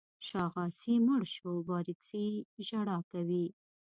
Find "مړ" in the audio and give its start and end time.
1.07-1.21